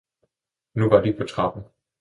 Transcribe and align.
Nu 0.73 0.89
var 0.89 1.01
de 1.01 1.13
på 1.13 1.23
trappen. 1.25 1.63